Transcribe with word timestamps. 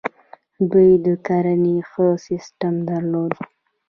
دوی 0.71 0.89
د 1.05 1.07
کرنې 1.27 1.77
ښه 1.89 2.07
سیستم 2.27 2.73
درلود 2.89 3.33